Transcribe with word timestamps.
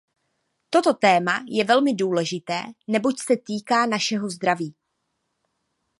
Toto 0.69 0.93
téma 0.93 1.45
je 1.49 1.63
velmi 1.63 1.93
důležité, 1.93 2.63
neboť 2.87 3.15
se 3.19 3.37
týká 3.37 3.85
našeho 3.85 4.29
zdraví. 4.29 4.75